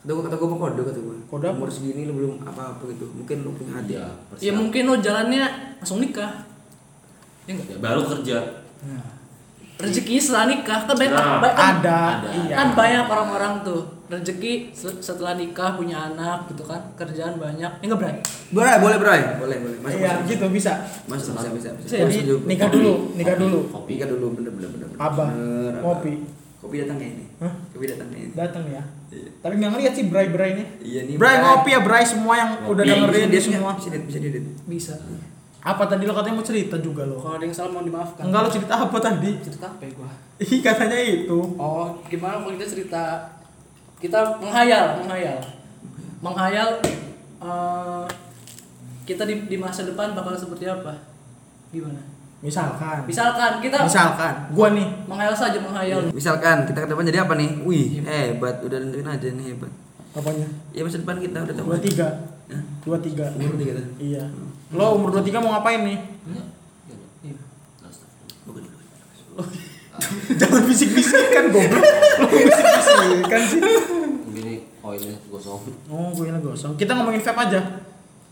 kata 0.02 0.12
gua 0.12 0.24
kata 0.26 0.36
gua 0.36 0.50
mah 0.50 0.60
kode 0.62 0.82
kata 0.84 1.00
gua 1.00 1.16
Kode 1.24 1.48
umur 1.48 1.70
segini 1.70 2.04
lo 2.04 2.14
belum 2.14 2.34
apa 2.44 2.62
apa 2.72 2.84
gitu 2.86 3.06
mungkin 3.10 3.38
lo 3.42 3.52
punya 3.54 3.72
hati 3.74 3.94
Iya, 3.94 4.04
Ya 4.04 4.12
persiapan. 4.28 4.56
mungkin 4.58 4.82
lo 4.84 4.96
jalannya 4.98 5.44
langsung 5.78 6.00
nikah. 6.00 6.32
Ya 7.42 7.52
enggak? 7.54 7.68
Ya, 7.68 7.78
baru 7.80 8.02
kerja. 8.04 8.38
Rezeki 9.82 10.16
setelah 10.16 10.46
nikah 10.48 10.80
kan 10.82 10.94
banyak, 10.94 11.12
Nah, 11.12 11.38
banyak- 11.38 11.56
kan, 11.56 11.74
ada, 11.76 12.00
ada. 12.16 12.30
iya 12.38 12.54
kan 12.54 12.68
banyak 12.72 13.06
orang-orang 13.06 13.54
tuh 13.62 13.82
rezeki 14.08 14.54
se- 14.70 15.00
setelah 15.00 15.34
nikah 15.34 15.74
punya 15.74 15.98
anak 16.06 16.46
gitu 16.46 16.62
kan 16.62 16.78
kerjaan 16.94 17.36
banyak 17.36 17.72
ya 17.72 17.82
enggak 17.82 17.98
Bray? 17.98 18.16
boleh 18.50 18.76
boleh 18.78 18.98
Bray 18.98 19.22
boleh 19.36 19.58
boleh 19.58 19.78
masuk 19.80 19.98
iya 19.98 20.12
masuk 20.14 20.28
gitu 20.30 20.46
bisa 20.50 20.74
masuk 21.06 21.32
bisa 21.34 21.50
bisa 21.50 21.70
bisa 21.76 21.96
jadi 21.98 22.12
Setuju. 22.14 22.36
nikah 22.44 22.70
dulu 22.70 22.94
nikah 23.14 23.36
dulu 23.36 23.60
Kopi. 23.68 23.92
Nikah 23.94 24.08
dulu 24.10 24.26
bener 24.34 24.52
bener 24.52 24.70
bener. 24.70 24.88
Abah, 24.96 25.30
ngopi. 25.80 26.14
Kopi 26.58 26.76
datang 26.78 26.98
ya 26.98 27.08
ini. 27.10 27.26
Hah? 27.40 27.54
Kopi 27.72 27.86
datang 27.88 28.10
ini. 28.12 28.30
datang 28.32 28.64
ya 28.68 28.84
Iya. 29.10 29.28
tapi 29.40 29.54
nggak 29.58 29.72
ngeliat 29.72 29.94
sih 29.94 30.06
Bray 30.06 30.28
Bray 30.28 30.50
ini 30.54 30.64
Iya 30.82 31.02
nih. 31.04 31.16
Bray 31.16 31.36
ngopi 31.38 31.70
ya 31.70 31.80
Bray 31.80 32.04
semua 32.04 32.34
yang 32.34 32.50
udah 32.64 32.80
Bisa 32.82 32.94
dengerin 32.94 33.16
dia 33.24 33.28
dia 33.30 33.42
semua 33.42 33.72
Bisa 33.74 33.88
dia 33.90 34.02
bisa 34.02 34.18
dia. 34.20 34.42
bisa 34.62 34.94
apa 35.62 35.86
tadi 35.86 36.10
lo 36.10 36.18
katanya 36.18 36.42
mau 36.42 36.46
cerita 36.46 36.76
juga 36.82 37.06
lo? 37.06 37.22
Kalau 37.22 37.38
ada 37.38 37.46
yang 37.46 37.54
salah 37.54 37.70
mau 37.70 37.86
dimaafkan. 37.86 38.26
Enggak 38.26 38.42
lo 38.42 38.50
cerita 38.50 38.74
apa 38.82 38.98
tadi? 38.98 39.32
Cerita 39.46 39.70
apa 39.70 39.82
ya 39.86 39.92
gua? 39.94 40.10
Ih 40.42 40.60
katanya 40.66 40.98
itu. 40.98 41.38
Oh 41.62 42.02
gimana 42.10 42.42
kalau 42.42 42.58
kita 42.58 42.66
cerita? 42.66 43.04
Kita 44.02 44.42
menghayal 44.42 45.06
menghayal. 45.06 45.38
Menghayal 46.26 46.70
eh, 47.46 48.06
kita 49.06 49.30
di, 49.30 49.46
di 49.46 49.58
masa 49.62 49.86
depan 49.86 50.18
bakal 50.18 50.34
seperti 50.34 50.66
apa? 50.66 50.98
Gimana? 51.70 52.02
Misalkan. 52.42 53.06
Misalkan 53.06 53.62
kita 53.62 53.86
misalkan. 53.86 54.34
Gua 54.58 54.74
nih. 54.74 54.90
Menghayal 55.06 55.38
saja 55.38 55.62
menghayal. 55.62 56.10
Misalkan 56.10 56.66
kita 56.66 56.86
ke 56.86 56.88
depan 56.90 57.06
jadi 57.06 57.22
apa 57.22 57.38
nih? 57.38 57.62
Wih, 57.62 58.02
hebat. 58.02 58.66
Udah 58.66 58.82
nentuin 58.82 59.06
aja 59.06 59.30
nih 59.30 59.54
hebat. 59.54 59.70
apanya? 60.12 60.44
Ya 60.74 60.82
masa 60.84 61.00
depan 61.00 61.22
kita 61.22 61.38
udah 61.46 61.54
tahu. 61.54 61.70
dua 61.70 61.80
tiga. 61.80 62.08
Hah? 62.50 62.62
dua 62.82 62.98
tiga. 62.98 63.30
Umur 63.38 63.56
tiga 63.62 63.78
tuh. 63.78 63.88
iya 64.02 64.26
lo 64.72 64.86
umur 64.96 65.10
dua 65.12 65.24
tiga 65.24 65.40
mau 65.40 65.52
ngapain 65.54 65.84
nih 65.84 66.00
Iya. 67.22 67.38
Jangan 70.32 70.64
bisik-bisikan 70.66 71.54
goblok. 71.54 71.84
Lu 72.20 72.26
bisik-bisikan 72.28 73.42
sih. 73.46 73.62
Gini 74.34 74.54
oilnya 74.82 75.16
gosong. 75.30 75.62
Oh, 75.88 76.10
gue 76.16 76.26
ini 76.28 76.40
gosong. 76.42 76.74
Kita 76.76 76.98
ngomongin 76.98 77.22
vape 77.22 77.38
aja. 77.38 77.62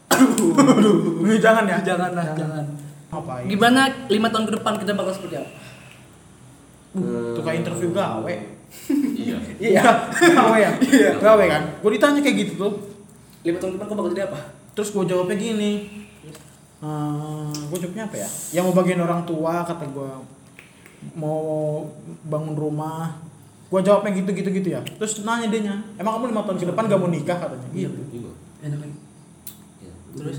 Aduh, 0.10 0.51
Aduh, 0.58 1.38
jangan 1.38 1.69
ya. 1.69 1.77
Jangan 1.86 2.12
lah, 2.17 2.34
jangan. 2.34 2.65
Ngapain? 3.10 3.46
Gimana 3.46 3.81
lima 4.10 4.27
tahun 4.34 4.46
ke 4.50 4.53
depan 4.60 4.74
kita 4.81 4.91
bakal 4.98 5.13
seperti 5.13 5.36
apa? 5.38 5.50
Tuh 7.38 7.43
kayak 7.46 7.58
interview 7.62 7.89
gawe. 7.93 8.34
Iya. 9.15 9.38
Iya, 9.60 9.84
gawe 10.34 10.58
ya. 10.58 10.72
Gawe 11.19 11.43
kan. 11.46 11.63
Gue 11.84 11.91
ditanya 12.00 12.19
kayak 12.24 12.38
gitu 12.48 12.53
tuh. 12.58 12.74
Lima 13.46 13.58
tahun 13.62 13.72
ke 13.72 13.77
depan 13.77 13.88
kau 13.88 13.98
bakal 14.00 14.12
jadi 14.15 14.24
apa? 14.31 14.39
Terus 14.74 14.89
gue 14.96 15.03
jawabnya 15.05 15.36
gini. 15.38 15.72
Gue 16.80 17.78
jawabnya 17.84 18.08
apa 18.08 18.16
ya? 18.24 18.30
Yang 18.56 18.64
mau 18.72 18.76
bagian 18.76 19.00
orang 19.04 19.22
tua 19.28 19.68
kata 19.68 19.84
gue 19.92 20.12
mau 21.16 21.42
bangun 22.28 22.56
rumah. 22.56 23.20
Gue 23.70 23.86
jawabnya 23.86 24.16
gitu 24.16 24.32
gitu 24.34 24.50
gitu 24.50 24.70
ya. 24.74 24.82
Terus 24.82 25.22
nanya 25.28 25.52
dia 25.52 25.62
nya, 25.62 25.76
emang 26.00 26.18
kamu 26.18 26.34
lima 26.34 26.42
tahun 26.48 26.58
ke 26.58 26.68
depan 26.74 26.90
gak 26.90 27.00
mau 27.00 27.12
nikah 27.12 27.38
katanya? 27.38 27.68
Gitu. 27.70 28.00
Juga. 28.10 28.32
Enak 28.66 28.80
lagi. 28.82 28.98
Iya. 29.84 29.94
Terus? 30.18 30.38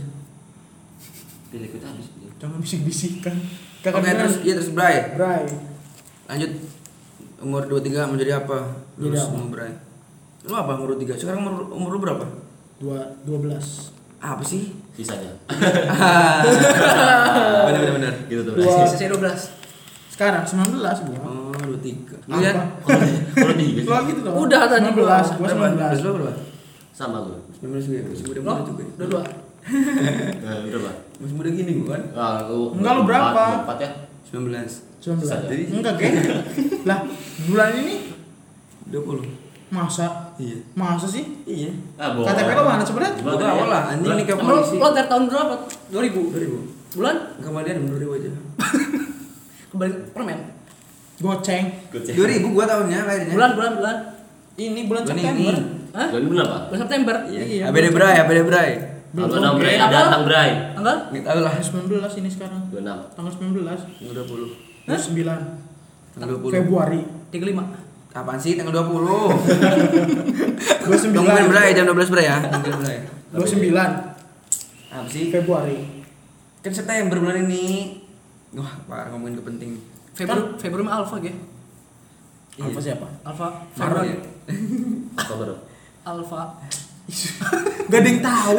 Pilih 1.51 1.69
kita 1.71 1.87
habis. 1.87 2.07
Jangan 2.41 2.59
bisik-bisikan. 2.59 3.37
Oke 3.81 4.11
terus 4.13 4.37
iya 4.45 4.55
terus 4.57 4.73
Bray. 4.73 5.13
Bray. 5.17 5.45
Lanjut 6.29 6.51
umur 7.41 7.63
23 7.69 8.13
menjadi 8.13 8.33
apa? 8.45 8.81
Jadi 8.97 9.13
Terus 9.13 9.25
apa? 9.29 9.37
mau 9.37 9.49
Bray. 9.53 9.73
Lu 10.49 10.55
apa 10.57 10.73
umur 10.81 10.97
23? 10.97 11.21
Sekarang 11.21 11.41
umur 11.45 11.55
umur 11.73 11.89
lu 11.97 11.99
berapa? 12.01 12.25
Dua, 12.81 13.13
dua 13.29 13.39
belas. 13.45 13.93
Apa 14.21 14.41
sih? 14.41 14.80
Sisanya. 14.97 15.33
bener 17.67 17.79
bener 17.81 17.93
bener. 17.97 18.13
Gitu 18.27 18.43
tuh. 18.45 18.55
Dua. 18.59 18.85
Sisa 18.87 19.07
12. 19.07 20.13
Sekarang 20.13 20.43
19 20.45 20.77
gua. 20.81 21.19
Oh, 21.25 21.53
23. 21.57 22.29
Lu 22.29 22.37
Apa? 22.37 22.45
ya? 22.45 22.53
Kalau 23.33 23.55
di 23.57 23.67
Lu 23.81 23.93
gitu 24.05 24.21
dong. 24.21 24.35
Udah 24.37 24.63
tadi 24.69 24.93
19, 24.93 25.01
gua. 25.01 25.25
gua 25.25 25.49
Berapa? 25.49 25.97
19. 25.97 26.05
Lu 26.05 26.11
berapa? 26.21 26.33
sama 26.91 27.25
gue. 27.25 27.39
19 27.65 27.81
gue. 27.89 28.01
Masih 28.13 28.25
muda 28.29 28.41
Lo? 28.45 28.53
muda 28.53 28.63
juga. 28.69 28.83
Udah 29.01 29.09
dua. 29.09 29.23
Eh, 30.41 30.73
berapa? 30.73 30.91
Masih 31.21 31.35
muda 31.37 31.49
gini 31.53 31.71
gua 31.81 31.97
kan? 31.97 32.03
Ah, 32.13 32.45
Enggak, 32.49 32.93
lu 32.97 33.03
berapa? 33.09 33.43
Empat 33.65 33.77
ya? 33.81 33.91
19. 34.29 34.69
19. 35.01 35.49
Jadi? 35.49 35.65
Enggak, 35.73 35.95
Geng. 35.97 36.17
lah, 36.89 36.99
bulan 37.49 37.71
ini 37.81 37.95
20. 38.93 39.40
Masa 39.71 40.35
Iya. 40.35 40.59
masa 40.75 41.07
sih? 41.07 41.25
Iya. 41.45 41.71
Ah, 41.95 42.11
bohong. 42.13 42.27
KTP 42.27 42.51
lo 42.53 42.63
mana 42.65 42.83
sebenarnya? 42.83 43.15
Ya? 43.17 43.47
awal 43.47 43.69
lah, 43.69 43.83
anjing 43.89 44.13
nih 44.13 44.25
ke 44.25 44.35
polisi. 44.35 44.77
lo 44.77 44.89
dari 44.91 45.07
tahun 45.07 45.23
berapa? 45.27 45.55
2000? 45.89 46.35
2000. 46.35 46.99
Bulan? 46.99 47.17
Kembalian 47.39 47.77
2000 47.87 48.19
aja. 48.19 48.31
Kembali 49.71 49.93
permen. 50.11 50.39
Goceng. 51.19 51.65
Goceng. 51.89 52.15
2000 52.17 52.51
gua 52.51 52.65
tahunnya 52.67 52.99
lahirnya. 53.05 53.33
Bulan, 53.33 53.51
bulan, 53.55 53.73
bulan. 53.79 53.97
Ini 54.57 54.81
bulan 54.85 55.03
Bulan 55.07 55.17
September. 55.17 55.55
ini. 55.55 55.63
Hah? 55.91 56.09
Bulan 56.11 56.25
bulan 56.27 56.45
apa? 56.45 56.59
Bulan 56.67 56.81
September. 56.83 57.15
Iya. 57.31 57.65
ABD 57.71 57.87
Bray, 57.95 58.15
ABD 58.19 58.41
Bray. 58.43 58.71
Belum 59.11 59.29
enam. 59.33 59.53
Bray, 59.55 59.75
ada 59.75 59.99
tang 60.09 60.23
Bray. 60.23 60.51
Tanggal? 60.75 60.97
Nggak 61.11 61.23
tahu 61.25 61.39
lah. 61.43 61.53
Tanggal 61.53 62.03
19 62.11 62.21
ini 62.21 62.29
sekarang. 62.29 62.61
Dua 62.71 62.81
enam. 62.81 62.99
Tanggal 63.15 63.33
19. 63.33 63.55
Tanggal 63.63 64.15
20. 64.27 64.87
29 64.87 66.19
Tanggal 66.19 66.37
20. 66.43 66.55
Februari. 66.59 67.01
35. 67.31 67.90
Kapan 68.11 68.37
sih 68.43 68.59
tanggal 68.59 68.75
20? 68.75 69.07
29 70.91 71.15
Tungguin 71.15 71.47
Bray 71.47 71.71
jam 71.71 71.87
12 71.87 72.11
Bray 72.11 72.27
ya. 72.27 72.43
Tungguin 72.43 72.79
Bray. 72.83 72.99
29 73.31 73.71
Apa 74.91 75.07
sih? 75.07 75.31
Februari. 75.31 76.03
Kan 76.61 76.75
September 76.75 77.23
bulan 77.23 77.47
ini. 77.47 78.03
Wah, 78.59 78.83
parah 78.91 79.15
ngomongin 79.15 79.39
kepenting. 79.39 79.79
Februari, 80.19 80.43
Februari 80.59 80.83
mah 80.83 80.95
Alpha 80.99 81.23
ge. 81.23 81.31
Apa 82.59 82.81
siapa? 82.83 83.07
Alpha. 83.23 83.47
Parah 83.79 84.03
Februari. 84.03 84.11
ya. 84.11 84.19
Apa 85.15 85.35
baru? 85.39 85.55
Alpha. 86.03 86.43
Gak 87.91 88.01
ada 88.03 88.09
yang 88.11 88.23
tahu. 88.23 88.59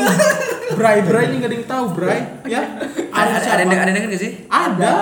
Bray 0.79 0.99
Bray 1.03 1.23
ini 1.31 1.39
gak 1.39 1.51
ada 1.51 1.55
yang 1.55 1.67
tahu 1.67 1.85
Bray. 1.91 2.19
Ya. 2.47 2.63
Ada 3.11 3.31
ada 3.39 3.47
ada 3.47 3.61
yang 3.63 3.79
ada 3.79 3.89
yang 3.91 3.95
denger 3.99 4.11
gak 4.15 4.23
sih? 4.23 4.31
Ada. 4.47 4.95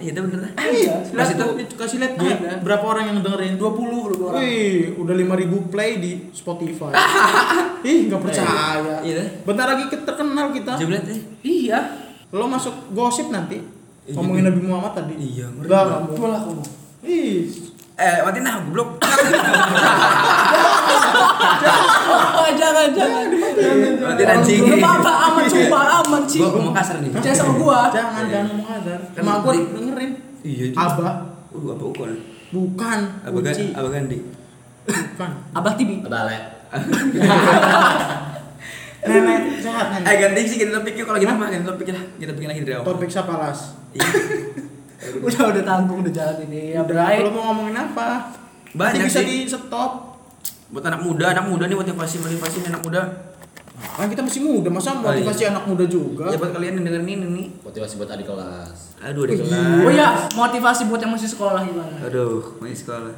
Iya, 0.00 0.16
itu 0.16 0.20
bener 0.24 0.40
lah. 0.40 0.52
Iya, 0.56 0.94
Pas 1.12 1.28
itu 1.28 1.44
kasih 1.76 1.96
lihat 2.00 2.12
gue. 2.16 2.32
Berapa 2.64 2.84
orang 2.88 3.04
yang 3.12 3.18
dengerin? 3.20 3.60
20 3.60 3.60
lu 3.84 3.98
orang. 4.24 4.40
Wih, 4.40 4.96
udah 4.96 5.12
5000 5.12 5.68
play 5.68 5.90
di 6.00 6.12
Spotify. 6.32 6.96
Ih, 7.90 8.08
nggak 8.08 8.20
percaya. 8.24 9.04
Iya. 9.04 9.44
Bentar 9.44 9.76
lagi 9.76 9.92
terkenal 9.92 10.56
kita. 10.56 10.72
Jam 10.80 10.88
lihat 10.88 11.04
eh. 11.04 11.20
Iya. 11.44 11.78
Lo 12.32 12.48
masuk 12.48 12.72
gosip 12.90 13.28
nanti. 13.28 13.60
Iya, 14.08 14.16
Ngomongin 14.16 14.48
Nabi 14.48 14.60
Muhammad 14.64 14.92
tadi. 14.96 15.14
Iya, 15.20 15.52
ngeri 15.52 15.68
Enggak. 15.68 15.84
Coba 16.16 16.28
lah 16.32 16.40
kamu. 16.48 16.64
Ih, 17.04 17.44
Eh, 18.00 18.16
mati 18.24 18.40
nah 18.40 18.64
goblok. 18.64 18.96
Oh, 22.32 22.48
jangan, 22.52 22.88
jangan. 22.90 23.24
Mati 24.00 24.22
anjing. 24.24 24.60
Gak 24.64 24.78
apa-apa, 24.78 25.12
aman 25.26 25.44
sumpah, 25.44 25.82
aman 26.00 26.22
sih. 26.24 26.40
Gua 26.40 26.50
ngomong 26.52 26.74
kasar 26.74 26.96
nih. 26.98 27.10
Percaya 27.10 27.34
sama 27.34 27.52
gua. 27.54 27.78
jangan 27.88 28.22
Iya. 28.22 28.32
jangan 28.32 28.46
ngomong. 28.50 28.66
Kan 28.66 29.00
Emak 29.16 29.36
gua 29.40 29.52
di- 29.52 29.68
dengerin. 29.70 30.10
Iya. 30.40 30.64
Abah, 30.72 31.12
apa 31.50 31.84
ukol? 31.84 32.10
bukan. 32.50 32.98
Apa 33.20 33.38
kan? 33.40 33.52
Uci. 33.52 33.64
Apa 33.70 33.88
Gandhi? 33.88 34.18
Bukan. 34.82 35.30
Abah 35.52 35.72
Tibi. 35.74 35.94
Balik. 36.02 36.42
Nenek 39.00 39.38
sehat 39.58 39.86
Eh, 39.88 40.00
nenek. 40.02 40.16
ganti 40.20 40.40
sih 40.44 40.56
ganti 40.58 40.72
topik 40.74 40.92
yuk 40.94 41.06
kalau 41.06 41.16
gitu 41.16 41.32
mah 41.32 41.48
ganti 41.48 41.64
topik 41.64 41.86
lah. 41.88 42.04
Kita 42.16 42.32
bikin 42.32 42.48
lagi 42.48 42.60
dari 42.62 42.74
awal. 42.74 42.86
Topik 42.86 43.08
Sapalas. 43.08 43.58
Iya. 43.90 44.04
Udah 45.24 45.42
udah 45.48 45.62
tanggung 45.64 46.04
udah 46.04 46.12
jalan 46.12 46.44
ini. 46.44 46.76
Ya, 46.76 46.84
Udah, 46.84 47.08
lo 47.18 47.30
mau 47.30 47.50
ngomongin 47.50 47.72
apa? 47.74 48.36
Banyak 48.70 49.00
bisa 49.02 49.20
sih. 49.20 49.26
di 49.26 49.48
stop. 49.48 50.09
Buat 50.70 50.84
anak 50.86 51.00
muda, 51.00 51.24
anak 51.28 51.44
muda 51.44 51.64
nih 51.66 51.74
motivasi 51.74 52.16
motivasi 52.18 52.62
anak 52.64 52.80
muda. 52.80 53.02
Kan 53.90 54.06
kita 54.06 54.20
masih 54.20 54.40
muda, 54.40 54.68
masa 54.68 54.92
Oh, 54.92 55.02
iya. 55.02 55.24
motivasi 55.24 55.42
anak 55.48 55.64
muda 55.64 55.84
juga? 55.84 56.24
Ya 56.28 56.36
buat 56.36 56.52
kalian 56.52 56.72
yang 56.76 56.84
dengerin 56.86 57.08
ini 57.08 57.26
nih. 57.28 57.46
Motivasi 57.60 57.94
buat 57.96 58.08
adik 58.08 58.26
kelas. 58.26 58.76
Aduh, 59.00 59.22
Oh, 59.22 59.26
kelas. 59.26 59.48
iya. 59.48 59.62
Oh 59.80 59.90
ya, 59.90 60.08
motivasi 60.30 60.82
buat 60.86 61.00
yang 61.00 61.12
masih 61.12 61.26
sekolah 61.26 61.60
gimana? 61.62 61.96
Aduh, 62.00 62.60
main 62.60 62.70
sekolah. 62.72 63.12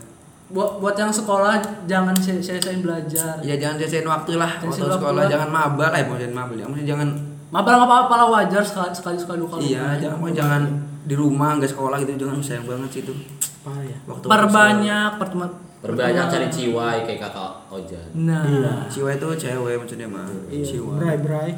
Buat 0.49 0.71
buat 0.79 0.95
yang 0.95 1.11
sekolah 1.11 1.55
jangan 1.85 2.15
sia-siain 2.15 2.81
belajar. 2.81 3.37
Ya 3.41 3.55
jangan 3.57 3.77
sia-siain 3.79 4.07
waktu 4.07 4.37
lah 4.37 4.51
waktu 4.59 4.85
sekolah, 4.87 5.13
lah. 5.19 5.29
jangan 5.29 5.49
mabal, 5.49 5.91
eh 5.91 6.05
mau 6.05 6.15
jangan 6.15 6.37
mabal 6.39 6.57
ya. 6.57 6.65
Maksudnya 6.65 6.89
jangan 6.89 7.09
Mabal 7.53 7.77
nggak 7.77 7.85
apa-apa 7.85 8.15
lah 8.17 8.29
wajar 8.33 8.65
sekali 8.65 8.97
sekali 8.97 9.17
sekali 9.21 9.45
dua 9.45 9.51
kali. 9.53 9.63
iya, 9.69 10.01
jangan 10.01 10.17
mau 10.17 10.33
jangan 10.33 10.63
di 11.05 11.13
rumah 11.13 11.61
nggak 11.61 11.69
sekolah 11.69 12.01
gitu, 12.01 12.17
jangan 12.17 12.41
sayang 12.41 12.65
banget 12.65 12.89
sih 12.89 13.01
itu. 13.05 13.13
Parah 13.61 13.85
ya. 13.85 13.97
Waktu 14.09 14.25
Perbanyak 14.25 15.11
pertemuan. 15.21 15.51
Berbanyak 15.83 16.25
cari 16.31 16.47
ciwai 16.47 17.03
kayak 17.03 17.21
kata 17.27 17.67
Ojan. 17.69 18.07
Nah. 18.23 18.47
Iya. 18.47 18.73
Ciwa 18.87 19.11
itu 19.11 19.27
cewek 19.37 19.75
maksudnya 19.77 20.07
mah. 20.07 20.31
Iya, 20.47 20.63
Ciwa. 20.65 20.95
Bray, 20.97 21.19
Bray. 21.19 21.51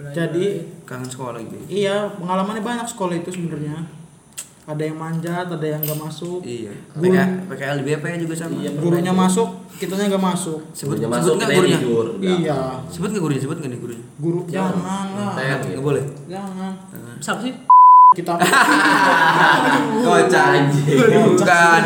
Jadi 0.00 0.64
Kangen 0.88 1.04
sekolah 1.04 1.36
gitu. 1.36 1.60
iya 1.68 2.08
pengalamannya 2.16 2.62
banyak 2.62 2.86
sekolah 2.86 3.12
itu 3.12 3.28
sebenarnya. 3.28 3.76
Ada 4.64 4.86
yang 4.86 4.96
manjat, 4.96 5.50
ada 5.50 5.66
yang 5.66 5.82
nggak 5.82 5.98
masuk. 5.98 6.40
Iya. 6.40 6.70
Guru- 6.94 7.10
PK, 7.10 7.18
PKLBP 7.50 8.04
juga 8.22 8.34
sama. 8.34 8.54
Iya. 8.54 8.70
Gurunya 8.72 9.12
masuk, 9.12 9.48
kitanya 9.76 10.06
nggak 10.08 10.24
masuk. 10.24 10.60
Sebut 10.70 10.94
Gurunya 10.96 11.20
sebut 11.20 11.36
nggak 11.36 11.42
kita 11.42 11.58
gurunya? 11.58 11.78
tidur. 11.82 12.06
Iya. 12.22 12.58
Sebut 12.86 13.08
nggak 13.10 13.22
gurunya? 13.22 13.40
Sebut 13.42 13.56
nggak 13.58 13.70
nih 13.70 13.80
gurunya? 13.82 14.04
Guru 14.16 14.40
jangan 14.46 14.78
lah. 14.80 15.34
Nggak 15.36 15.58
gitu. 15.68 15.82
boleh. 15.82 16.04
Jangan. 16.30 16.72
Siapa 17.18 17.40
sih? 17.42 17.52
Kita 18.10 18.34
Kocak 20.06 20.46
anjing. 20.50 20.98
Bukan. 21.30 21.82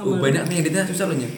Oh, 0.00 0.16
banyak 0.16 0.42
nih 0.48 0.56
editnya 0.64 0.82
susah 0.88 1.12
loh 1.12 1.16
nya. 1.18 1.28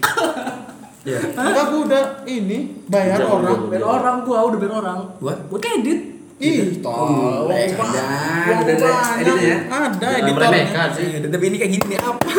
Iya. 1.02 1.18
Enggak 1.34 1.64
gua 1.74 1.80
udah 1.82 2.04
ini 2.30 2.78
bayar 2.86 3.18
Jangan 3.18 3.42
orang. 3.42 3.58
Biar 3.66 3.82
orang 3.82 4.16
gua 4.22 4.38
udah 4.46 4.58
biar 4.62 4.72
orang. 4.78 4.98
Buat 5.18 5.38
Buat 5.50 5.62
edit. 5.66 6.00
Ih, 6.42 6.74
jangan. 6.82 7.46
Uang 7.46 7.46
Udah 7.46 7.54
ada 7.54 8.74
banyak. 8.74 9.18
editnya 9.22 9.42
ya? 9.42 9.56
Ada 9.62 9.94
Jangan 9.94 10.18
editornya. 10.18 10.50
meremehkan 10.50 10.88
sih. 10.90 11.04
Iya, 11.06 11.18
tapi 11.30 11.44
ini 11.46 11.56
kayak 11.58 11.72
gini 11.74 11.84
nih 11.86 11.98
apa? 12.02 12.18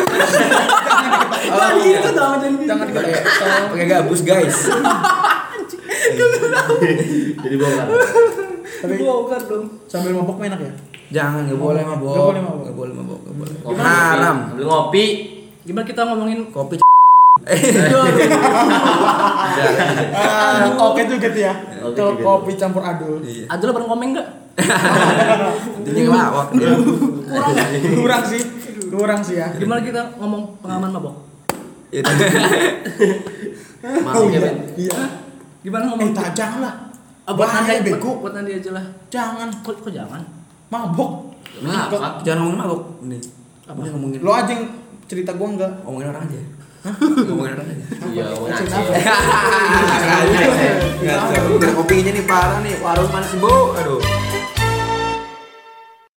Jangan 1.44 1.76
gitu 1.76 2.08
dong, 2.12 2.36
jangan 2.40 2.56
gitu. 2.56 2.68
Jangan 2.68 3.62
Pakai 3.68 3.86
gabus 3.88 4.20
guys. 4.24 4.58
Jadi 7.44 7.54
bongkar. 7.56 7.86
Tapi 8.84 8.94
Bongkar 9.00 9.40
dong. 9.42 9.64
sambil 9.88 10.12
mabok 10.12 10.36
enak 10.38 10.60
ya? 10.60 10.72
Jangan, 11.10 11.48
nggak 11.48 11.56
boleh 11.56 11.82
mabok. 11.82 12.12
Nggak 12.12 12.26
boleh 12.26 12.42
mabok. 12.42 12.60
Nggak 12.60 12.76
boleh 12.76 12.94
mabok, 12.94 13.18
nggak 13.24 13.36
boleh. 13.36 13.56
Haram. 13.80 14.36
Ambil 14.52 14.66
ngopi. 14.66 15.04
Gimana 15.64 15.84
kita 15.84 16.00
ngomongin 16.04 16.40
Kopi. 16.50 16.76
Ah, 20.14 20.70
oke 20.82 21.02
juga 21.04 21.28
tuh 21.28 21.42
ya. 21.42 21.54
Juga. 21.84 22.22
kopi 22.22 22.52
campur 22.54 22.80
adul. 22.80 23.20
Iya. 23.20 23.48
Aduh 23.50 23.64
lah 23.66 23.74
bareng 23.74 23.90
komeng 23.90 24.10
enggak? 24.14 24.28
Ngelawak 25.84 26.48
dia. 26.54 26.72
Kurang 27.92 28.22
sih. 28.24 28.42
Kurang 28.88 29.20
sih 29.20 29.36
ya. 29.36 29.50
Gimana 29.52 29.80
kita 29.82 30.14
ngomong 30.16 30.60
pengalaman 30.60 30.90
mabok? 30.92 31.14
Itu. 31.90 32.04
Oh 33.84 34.00
Mabuknya 34.00 34.40
iya. 34.40 34.48
Ben. 34.48 34.56
Iya. 34.80 34.96
Gimana 35.60 35.84
Eh, 35.84 35.88
ngomong? 35.92 36.16
tak 36.16 36.32
jangan 36.32 36.64
lah. 36.64 36.74
Ah, 37.24 37.32
buat 37.32 37.48
Bahaya, 37.48 37.80
nanti 37.80 37.88
bego. 37.88 38.20
buat 38.20 38.36
nanti 38.36 38.52
aja 38.52 38.76
lah 38.76 38.84
Jangan 39.08 39.48
kok 39.64 39.80
kok 39.80 39.88
jangan 39.88 40.20
mabok. 40.68 41.32
Nah, 41.64 41.88
jangan 42.20 42.44
ngomongin 42.44 42.60
mabok. 42.60 42.80
Ini. 43.08 43.16
Apa? 43.64 43.80
Ini 43.80 43.88
ngomongin 43.96 44.20
Lo 44.20 44.36
aja 44.36 44.52
yang 44.52 44.68
cerita 45.08 45.32
gua 45.32 45.56
enggak. 45.56 45.72
ngomongin 45.88 46.12
orang 46.12 46.28
aja. 46.28 46.36
ngomongin 47.24 47.56
orang 47.56 47.68
aja. 47.72 47.84
Iya, 48.12 48.24
ngaji. 48.28 48.64
apa? 48.68 48.92
Enggak, 51.54 51.72
kopinya 51.72 52.10
nih 52.12 52.24
parah 52.28 52.60
nih. 52.60 52.76
Warung 52.84 53.08
mana 53.08 53.24
sih, 53.24 53.40
Bu? 53.40 53.72
Aduh. 53.72 54.04